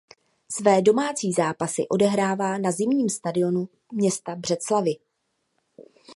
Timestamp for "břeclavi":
4.35-4.95